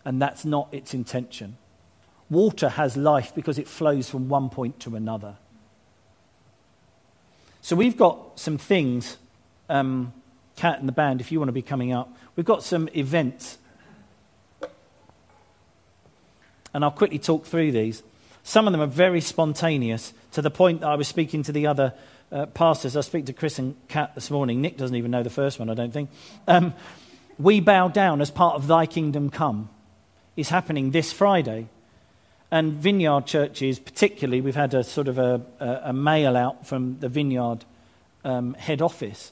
[0.04, 1.58] And that's not its intention.
[2.30, 5.36] Water has life because it flows from one point to another.
[7.62, 9.17] So we've got some things,
[9.69, 10.13] um,
[10.56, 13.58] Cat and the band, if you want to be coming up, we've got some events.
[16.73, 18.04] And I'll quickly talk through these.
[18.43, 21.65] Some of them are very spontaneous to the point that I was speaking to the
[21.65, 21.93] other
[22.31, 22.95] uh, pastors.
[22.95, 24.61] I speak to Chris and Kat this morning.
[24.61, 26.09] Nick doesn't even know the first one, I don't think.
[26.47, 26.73] Um,
[27.38, 29.69] we bow down as part of Thy Kingdom Come
[30.35, 31.67] is happening this Friday.
[32.51, 36.99] And vineyard churches, particularly, we've had a sort of a, a, a mail out from
[36.99, 37.65] the vineyard
[38.23, 39.31] um, head office,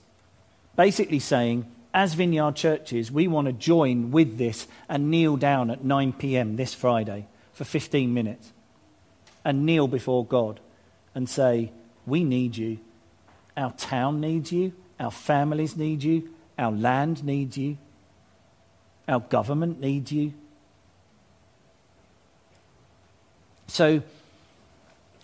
[0.76, 5.84] basically saying, as vineyard churches, we want to join with this and kneel down at
[5.84, 6.56] 9 p.m.
[6.56, 8.52] this Friday for 15 minutes
[9.46, 10.60] and kneel before God
[11.14, 11.72] and say,
[12.06, 12.80] We need you.
[13.56, 14.74] Our town needs you.
[15.00, 16.30] Our families need you.
[16.58, 17.78] Our land needs you.
[19.08, 20.34] Our government needs you.
[23.68, 24.02] So,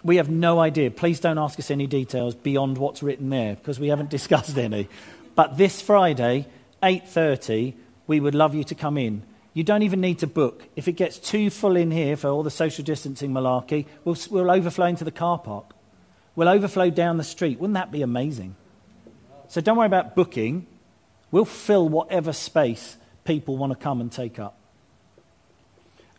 [0.04, 0.92] we have no idea.
[0.92, 4.88] Please don't ask us any details beyond what's written there because we haven't discussed any.
[5.36, 6.48] But this Friday,
[6.82, 7.74] 8:30,
[8.08, 9.24] we would love you to come in.
[9.54, 10.64] You don't even need to book.
[10.76, 14.52] If it gets too full in here for all the social distancing malarkey, we'll, we'll
[14.52, 15.74] overflow into the car park
[16.40, 17.60] will overflow down the street.
[17.60, 18.56] Wouldn't that be amazing?
[19.50, 20.68] So don't worry about booking.
[21.32, 24.58] We'll fill whatever space people want to come and take up.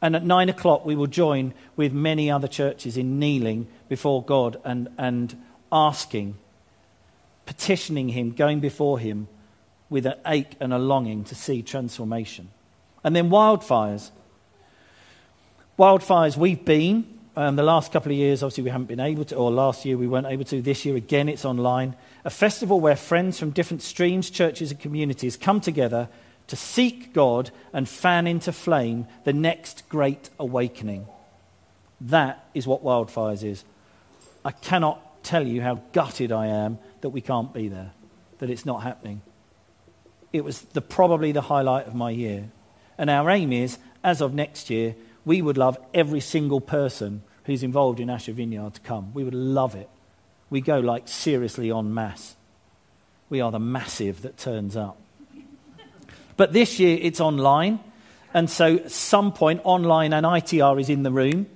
[0.02, 4.60] And at nine o'clock, we will join with many other churches in kneeling before God
[4.62, 6.36] and, and asking,
[7.46, 9.26] petitioning Him, going before Him
[9.88, 12.50] with an ache and a longing to see transformation.
[13.02, 14.10] And then wildfires.
[15.78, 19.36] Wildfires, we've been, um, the last couple of years, obviously, we haven't been able to,
[19.36, 20.60] or last year we weren't able to.
[20.60, 21.96] This year, again, it's online.
[22.24, 26.08] A festival where friends from different streams, churches, and communities come together
[26.48, 31.06] to seek God and fan into flame the next great awakening.
[32.00, 33.64] That is what Wildfires is.
[34.44, 37.92] I cannot tell you how gutted I am that we can't be there,
[38.38, 39.22] that it's not happening.
[40.32, 42.50] It was the, probably the highlight of my year.
[42.98, 47.62] And our aim is, as of next year, we would love every single person who's
[47.62, 49.12] involved in Ashford Vineyard to come.
[49.14, 49.88] We would love it.
[50.50, 52.36] We go like seriously en masse.
[53.28, 55.00] We are the massive that turns up.
[56.36, 57.80] But this year it's online,
[58.34, 61.46] and so at some point online and ITR is in the room.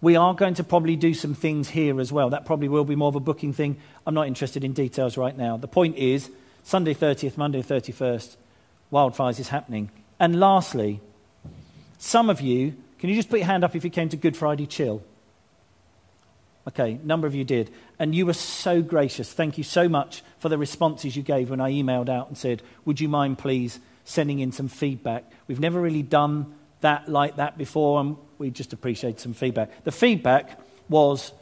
[0.00, 2.30] We are going to probably do some things here as well.
[2.30, 3.76] That probably will be more of a booking thing.
[4.06, 5.56] I'm not interested in details right now.
[5.56, 6.30] The point is
[6.62, 8.36] Sunday 30th, Monday 31st,
[8.92, 9.90] wildfires is happening.
[10.20, 11.00] And lastly,
[11.98, 14.36] some of you, can you just put your hand up if you came to Good
[14.36, 15.02] Friday Chill?
[16.68, 17.70] Okay, number of you did.
[17.98, 19.32] And you were so gracious.
[19.32, 22.62] Thank you so much for the responses you gave when I emailed out and said,
[22.84, 25.24] Would you mind please sending in some feedback?
[25.46, 29.84] We've never really done that like that before, and we just appreciate some feedback.
[29.84, 31.32] The feedback was,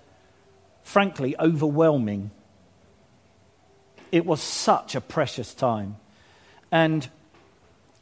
[0.84, 2.30] frankly, overwhelming.
[4.12, 5.96] It was such a precious time.
[6.70, 7.08] And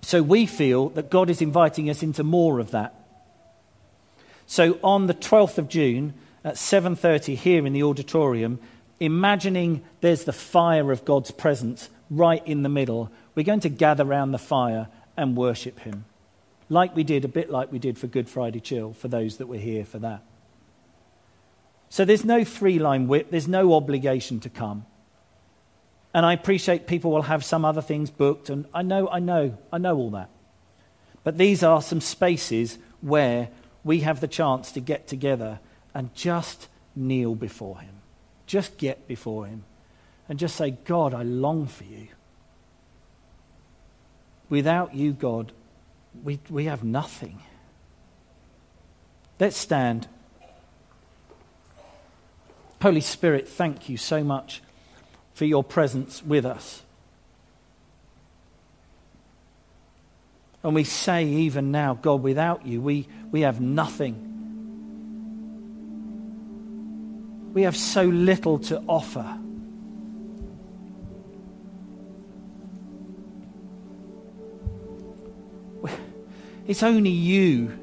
[0.03, 3.04] so we feel that God is inviting us into more of that.
[4.47, 8.59] So on the 12th of June at 7:30 here in the auditorium,
[9.01, 14.05] imagining there's the fire of God's presence right in the middle, we're going to gather
[14.05, 16.05] around the fire and worship him.
[16.69, 19.47] Like we did a bit like we did for Good Friday Chill for those that
[19.47, 20.23] were here for that.
[21.89, 24.85] So there's no three-line whip, there's no obligation to come.
[26.13, 29.59] And I appreciate people will have some other things booked, and I know, I know,
[29.73, 30.31] I know all that.
[31.23, 33.49] But these are some spaces where
[33.85, 35.61] we have the chance to get together
[35.95, 37.95] and just kneel before Him.
[38.47, 39.65] Just get before Him
[40.29, 42.09] and just say, God, I long for you.
[44.49, 45.53] without you, God,
[46.23, 47.41] we, we have nothing.
[49.41, 50.07] Let's stand.
[52.81, 54.63] Holy Spirit, thank you so much
[55.33, 56.84] for your presence with us.
[60.65, 64.31] And we say, even now, God, without you, we, we have nothing.
[67.53, 69.39] We have so little to offer.
[76.67, 77.79] It's only you.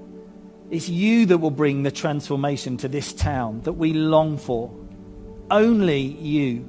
[0.72, 4.74] It's you that will bring the transformation to this town that we long for.
[5.52, 6.68] Only you.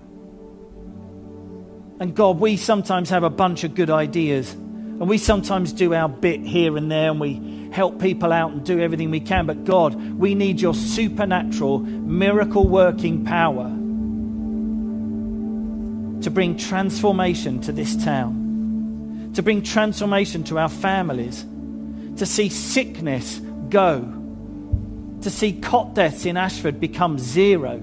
[2.00, 4.54] And God, we sometimes have a bunch of good ideas,
[5.02, 8.64] and we sometimes do our bit here and there, and we help people out and
[8.64, 9.46] do everything we can.
[9.46, 13.64] But God, we need your supernatural, miracle working power
[16.22, 21.44] to bring transformation to this town, to bring transformation to our families
[22.18, 24.02] to see sickness go,
[25.22, 27.82] to see cot deaths in Ashford become zero.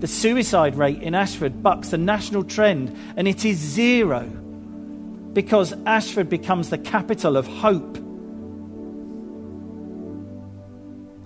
[0.00, 4.39] The suicide rate in Ashford bucks the national trend, and it is zero
[5.32, 7.96] because Ashford becomes the capital of hope.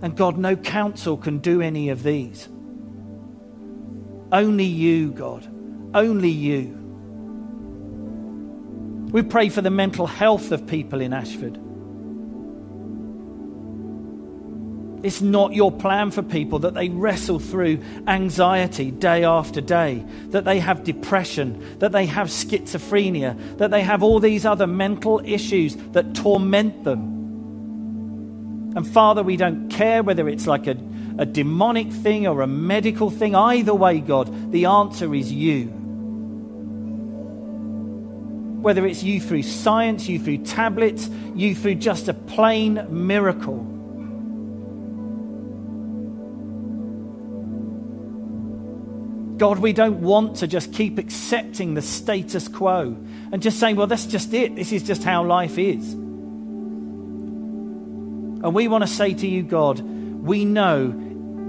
[0.03, 2.49] And God, no council can do any of these.
[4.31, 5.49] Only you, God.
[5.95, 6.81] Only you.
[9.13, 11.59] We pray for the mental health of people in Ashford.
[15.05, 20.47] It's not your plan for people that they wrestle through anxiety day after day, that
[20.47, 25.77] they have depression, that they have schizophrenia, that they have all these other mental issues
[25.93, 28.73] that torment them.
[28.75, 30.79] And Father, we don't care whether it's like a,
[31.19, 33.35] a demonic thing or a medical thing.
[33.35, 35.67] Either way, God, the answer is you.
[38.63, 43.74] Whether it's you through science, you through tablets, you through just a plain miracle.
[49.45, 52.97] God, we don't want to just keep accepting the status quo
[53.31, 54.57] and just saying, well, that's just it.
[54.57, 55.93] This is just how life is.
[55.93, 56.95] And
[58.55, 60.95] we want to say to you, God, we know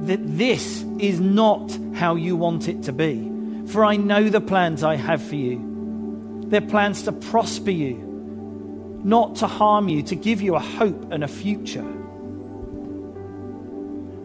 [0.01, 3.31] that this is not how you want it to be.
[3.67, 6.43] For I know the plans I have for you.
[6.49, 7.95] They're plans to prosper you,
[9.05, 11.89] not to harm you, to give you a hope and a future.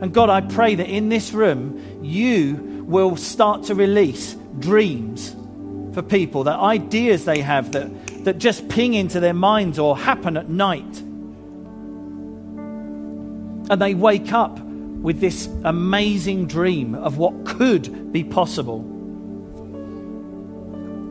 [0.01, 5.37] And God, I pray that in this room, you will start to release dreams
[5.93, 10.37] for people, that ideas they have that, that just ping into their minds or happen
[10.37, 11.01] at night.
[13.69, 18.81] And they wake up with this amazing dream of what could be possible.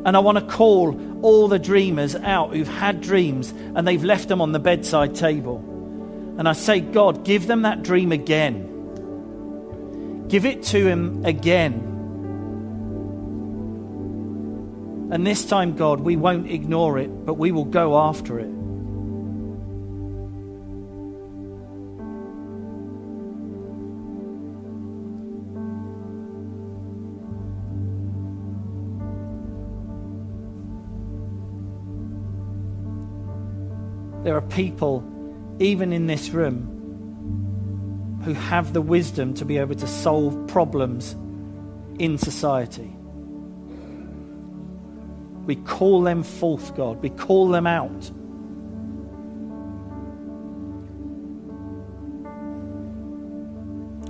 [0.06, 4.28] And I want to call all the dreamers out who've had dreams and they've left
[4.30, 5.58] them on the bedside table.
[6.38, 8.69] And I say, God, give them that dream again.
[10.30, 11.74] Give it to him again.
[15.12, 18.52] And this time, God, we won't ignore it, but we will go after it.
[34.24, 35.04] There are people,
[35.58, 36.79] even in this room,
[38.24, 41.16] who have the wisdom to be able to solve problems
[42.00, 42.96] in society.
[45.46, 47.02] We call them forth, God.
[47.02, 48.12] We call them out.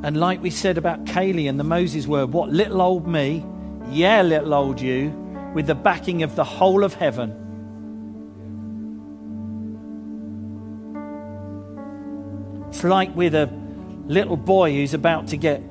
[0.01, 3.45] And like we said about Kaylee and the Moses word, what little old me,
[3.89, 5.09] yeah, little old you,
[5.53, 7.35] with the backing of the whole of heaven.
[12.69, 13.58] It's like with a
[14.09, 15.61] little boy who's about to get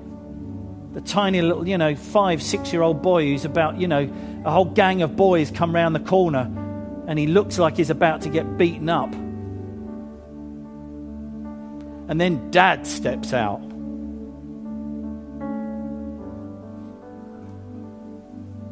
[0.95, 4.11] the tiny little, you know, five, six year old boy who's about, you know,
[4.45, 6.51] a whole gang of boys come round the corner
[7.07, 9.13] and he looks like he's about to get beaten up.
[12.09, 13.61] And then dad steps out.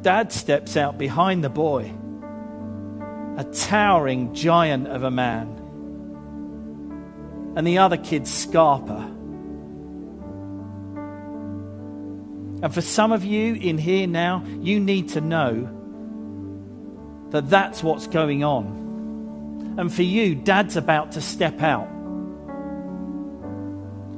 [0.02, 1.92] Dad steps out behind the boy,
[3.36, 5.48] a towering giant of a man.
[7.56, 9.15] And the other kid's Scarper
[12.66, 15.68] And for some of you in here now, you need to know
[17.30, 19.76] that that's what's going on.
[19.78, 21.86] And for you, dad's about to step out.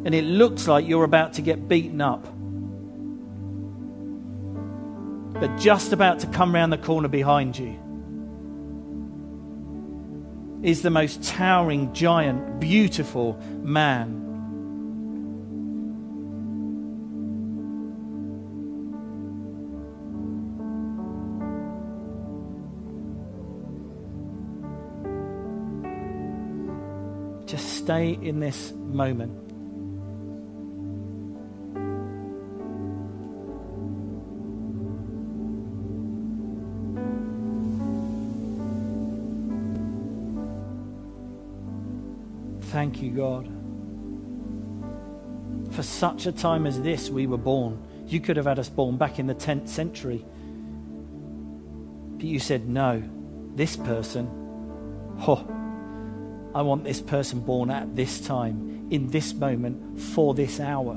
[0.07, 2.25] And it looks like you're about to get beaten up.
[5.39, 7.79] But just about to come round the corner behind you.
[10.63, 14.28] is the most towering, giant, beautiful man.
[27.89, 29.33] Stay in this moment.
[42.65, 43.47] Thank you, God.
[45.75, 47.83] For such a time as this, we were born.
[48.07, 50.27] You could have had us born back in the 10th century.
[52.19, 53.03] But you said, no,
[53.55, 54.29] this person,
[55.27, 55.58] oh,
[56.59, 60.95] I want this person born at this time, in this moment, for this hour.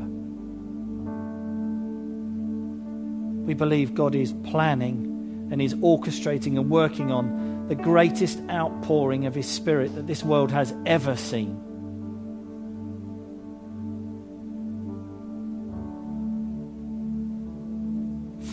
[3.45, 9.35] We believe God is planning and is orchestrating and working on the greatest outpouring of
[9.35, 11.55] His Spirit that this world has ever seen.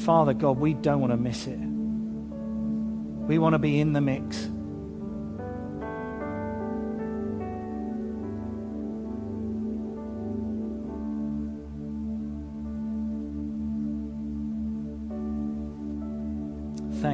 [0.04, 1.58] Father God, we don't want to miss it.
[3.26, 4.50] We want to be in the mix.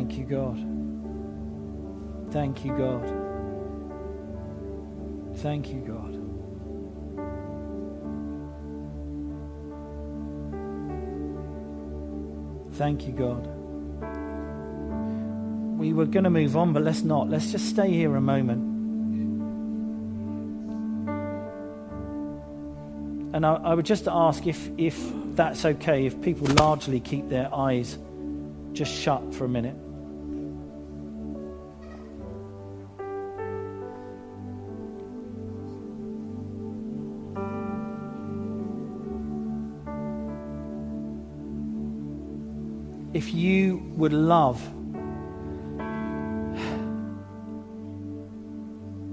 [0.05, 0.59] Thank you, God.
[2.31, 3.09] Thank you, God.
[5.39, 6.21] Thank you, God.
[12.75, 13.47] Thank you, God.
[15.79, 17.31] We were going to move on, but let's not.
[17.31, 18.61] Let's just stay here a moment.
[23.35, 25.03] And I, I would just ask if, if
[25.35, 27.97] that's okay, if people largely keep their eyes
[28.75, 29.77] just shut for a minute.
[43.15, 44.61] If you would love,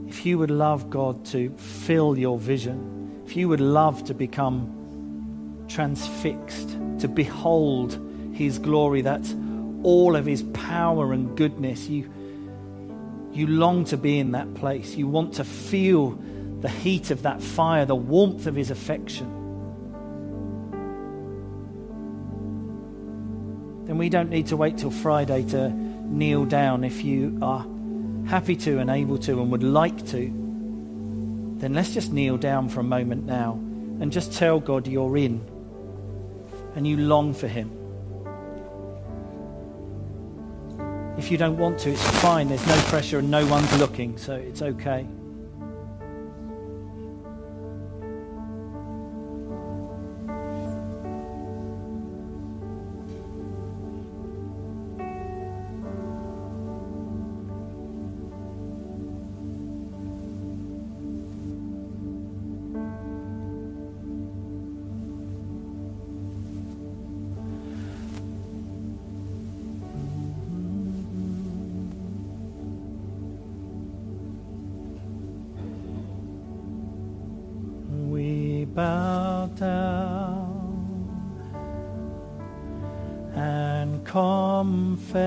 [0.07, 5.65] if you would love God to fill your vision, if you would love to become
[5.67, 7.99] transfixed, to behold
[8.33, 9.35] His glory, that's
[9.83, 12.11] all of His power and goodness, you,
[13.31, 14.95] you long to be in that place.
[14.95, 16.19] You want to feel
[16.61, 19.40] the heat of that fire, the warmth of His affection.
[23.91, 26.85] Then we don't need to wait till Friday to kneel down.
[26.85, 27.67] If you are
[28.25, 30.27] happy to and able to and would like to,
[31.57, 33.55] then let's just kneel down for a moment now
[33.99, 35.45] and just tell God you're in
[36.73, 37.69] and you long for Him.
[41.17, 42.47] If you don't want to, it's fine.
[42.47, 45.05] There's no pressure and no one's looking, so it's okay.
[84.11, 85.23] Confess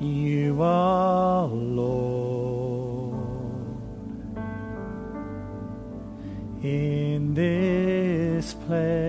[0.00, 3.18] you are Lord
[6.62, 9.07] in this place.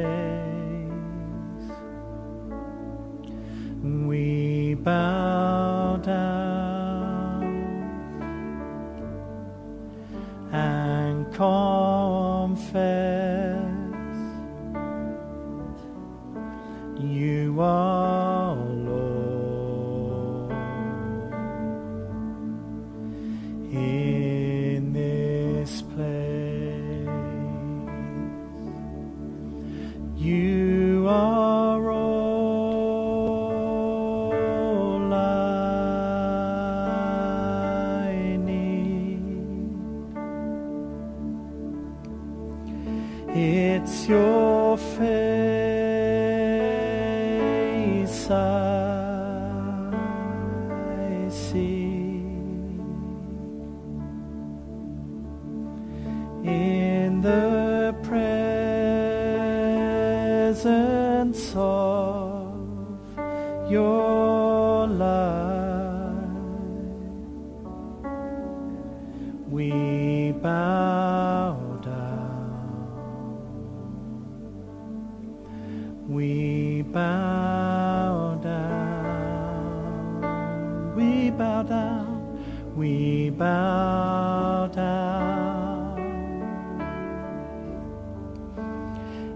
[81.40, 82.76] Bow down.
[82.76, 86.00] We bow down.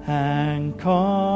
[0.06, 1.33] And confess.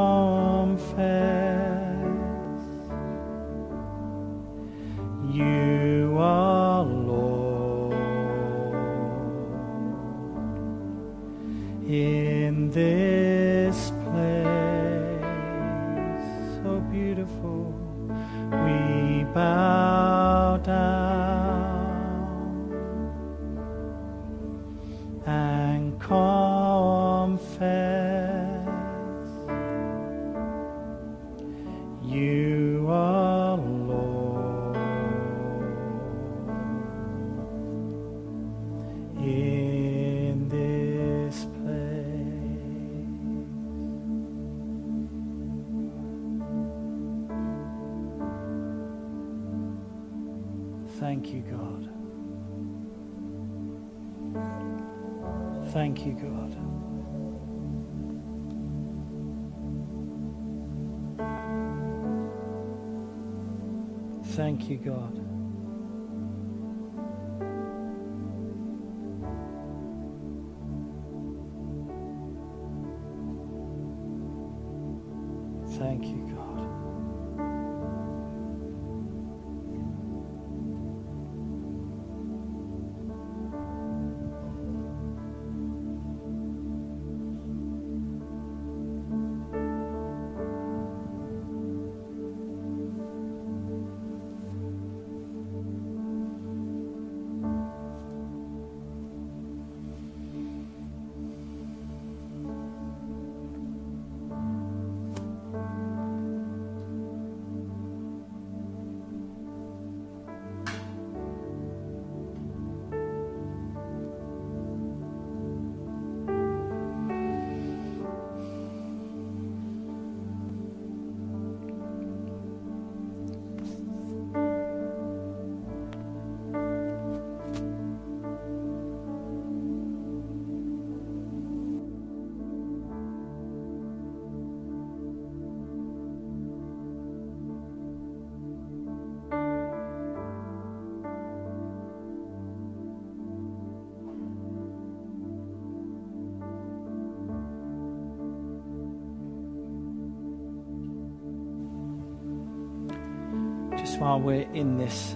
[153.98, 155.14] While we're in this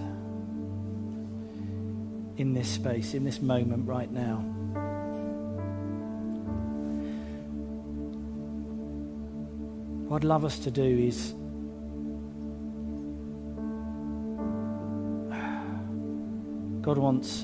[2.35, 4.37] in this space, in this moment right now.
[10.07, 11.33] What I'd love us to do is
[16.81, 17.43] God wants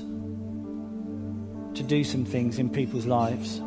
[1.74, 3.62] to do some things in people's lives.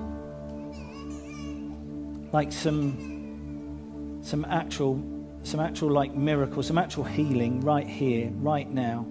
[2.32, 5.13] Like some some actual
[5.44, 9.06] some actual like miracle, some actual healing right here, right now.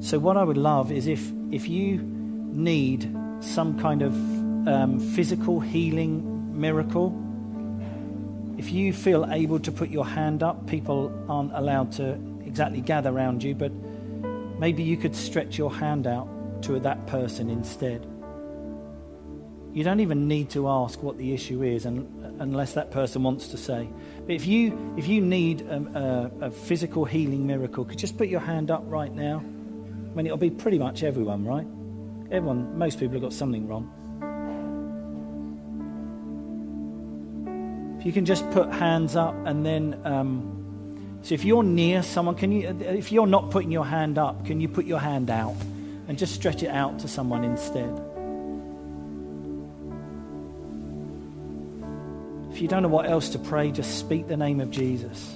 [0.00, 4.12] So what I would love is if if you need some kind of
[4.68, 7.20] um, physical healing miracle,
[8.58, 13.10] if you feel able to put your hand up, people aren't allowed to exactly gather
[13.10, 13.72] around you, but
[14.58, 16.28] maybe you could stretch your hand out
[16.62, 18.06] to that person instead.
[19.72, 22.08] You don't even need to ask what the issue is and,
[22.38, 23.88] unless that person wants to say.
[24.26, 28.28] But if you, if you need a, a, a physical healing miracle, could just put
[28.28, 29.38] your hand up right now?
[29.38, 31.66] I mean, it'll be pretty much everyone, right?
[32.30, 33.90] Everyone, most people have got something wrong.
[37.98, 42.34] If you can just put hands up and then, um, so if you're near someone,
[42.34, 45.56] can you, if you're not putting your hand up, can you put your hand out
[46.06, 48.13] and just stretch it out to someone instead?
[52.54, 55.34] If you don't know what else to pray, just speak the name of Jesus.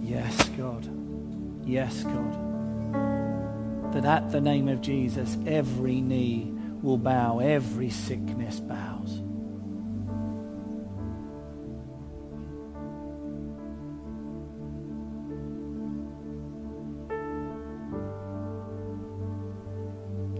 [0.00, 0.88] Yes, God.
[1.66, 3.92] Yes, God.
[3.92, 6.52] That at the name of Jesus, every knee
[6.82, 9.20] will bow, every sickness bows.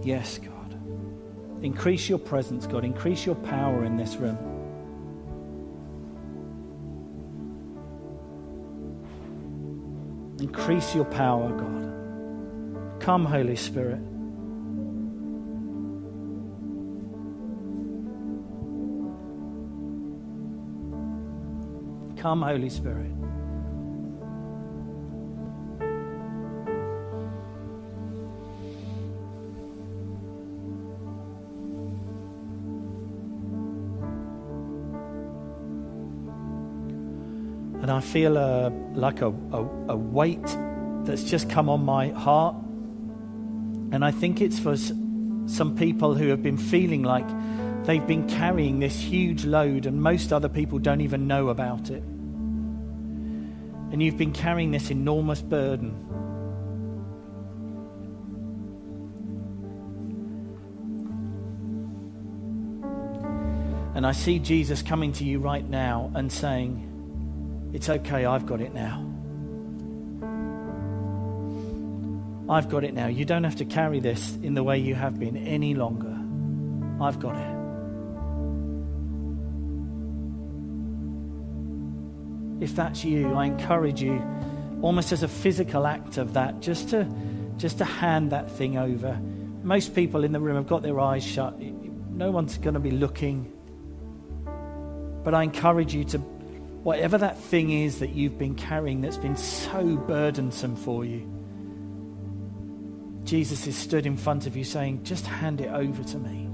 [0.03, 0.51] Yes, God.
[1.63, 2.83] Increase your presence, God.
[2.83, 4.37] Increase your power in this room.
[10.39, 12.99] Increase your power, God.
[12.99, 13.99] Come, Holy Spirit.
[22.17, 23.11] Come, Holy Spirit.
[38.01, 40.57] I feel a, like a, a, a weight
[41.03, 42.55] that's just come on my heart.
[43.91, 47.27] And I think it's for some people who have been feeling like
[47.85, 52.01] they've been carrying this huge load, and most other people don't even know about it.
[53.91, 55.93] And you've been carrying this enormous burden.
[63.93, 66.87] And I see Jesus coming to you right now and saying,
[67.73, 69.07] it's okay, I've got it now.
[72.49, 73.07] I've got it now.
[73.07, 76.17] You don't have to carry this in the way you have been any longer.
[77.01, 77.61] I've got it.
[82.61, 84.21] If that's you, I encourage you,
[84.81, 87.07] almost as a physical act of that, just to,
[87.57, 89.17] just to hand that thing over.
[89.63, 91.57] Most people in the room have got their eyes shut.
[91.57, 93.51] No one's going to be looking.
[95.23, 96.21] But I encourage you to
[96.83, 101.29] whatever that thing is that you've been carrying that's been so burdensome for you,
[103.23, 106.47] Jesus is stood in front of you saying, Just hand it over to me.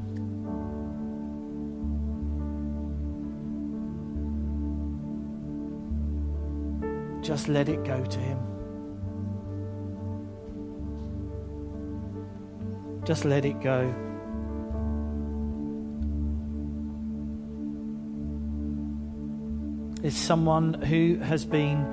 [7.21, 8.39] Just let it go to Him.
[13.05, 14.06] Just let it go.
[20.07, 21.83] Is someone who has been,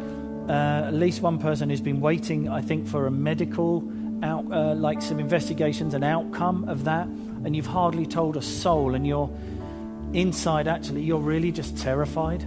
[0.49, 3.91] uh, at least one person who's been waiting, I think, for a medical,
[4.23, 8.95] out, uh, like some investigations, an outcome of that, and you've hardly told a soul,
[8.95, 9.29] and you're
[10.13, 12.43] inside, actually, you're really just terrified.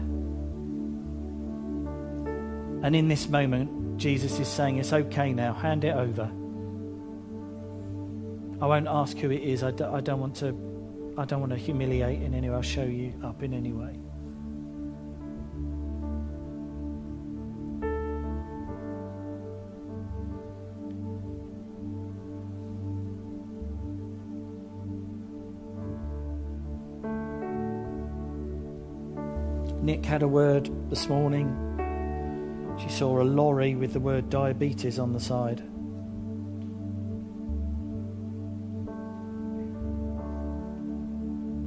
[2.84, 6.32] And in this moment, Jesus is saying, It's okay now, hand it over.
[8.62, 9.64] I won't ask who it is.
[9.64, 10.48] I d- I don't want to.
[11.18, 12.56] I don't want to humiliate in any way.
[12.56, 14.00] I'll show you up in any way.
[30.08, 31.54] Had a word this morning.
[32.80, 35.60] She saw a lorry with the word diabetes on the side.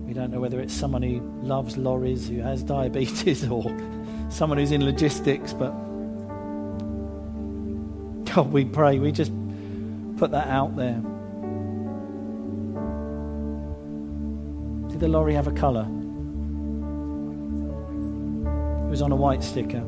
[0.06, 3.62] We don't know whether it's someone who loves lorries, who has diabetes, or
[4.30, 5.72] someone who's in logistics, but
[8.24, 8.98] God, we pray.
[8.98, 9.32] We just
[10.16, 11.02] put that out there.
[14.88, 15.99] Did the lorry have a colour?
[18.90, 19.84] It was on a white sticker.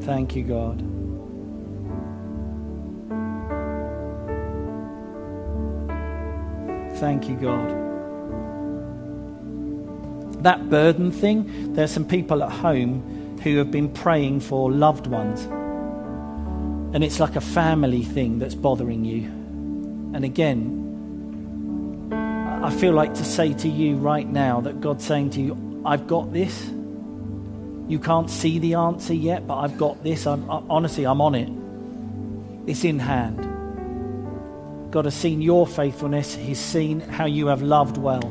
[0.00, 0.80] Thank you, God.
[6.98, 7.70] Thank you, God.
[10.42, 15.42] That burden thing, there's some people at home who have been praying for loved ones.
[16.96, 19.22] And it's like a family thing that's bothering you.
[20.16, 20.85] And again,
[22.66, 26.08] I feel like to say to you right now that God's saying to you, I've
[26.08, 26.68] got this.
[27.86, 30.26] You can't see the answer yet, but I've got this.
[30.26, 31.48] I'm, I, honestly, I'm on it.
[32.68, 33.38] It's in hand.
[34.90, 38.24] God has seen your faithfulness, He's seen how you have loved well.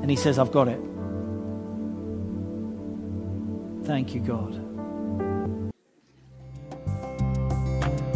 [0.00, 0.80] And He says, I've got it.
[3.84, 4.62] Thank you, God.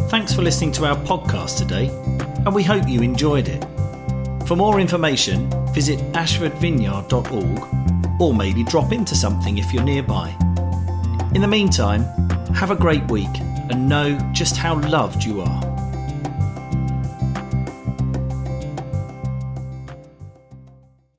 [0.09, 1.89] Thanks for listening to our podcast today,
[2.43, 3.63] and we hope you enjoyed it.
[4.51, 10.35] For more information, visit ashfordvineyard.org or maybe drop into something if you're nearby.
[11.33, 12.03] In the meantime,
[12.53, 13.29] have a great week
[13.69, 15.70] and know just how loved you are.